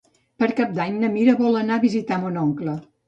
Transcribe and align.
Per 0.43 0.47
Cap 0.59 0.71
d'Any 0.77 0.97
na 1.03 1.11
Mira 1.17 1.35
vol 1.41 1.59
anar 1.59 1.77
a 1.77 1.83
visitar 1.87 2.19
mon 2.25 2.41
oncle. 2.49 2.75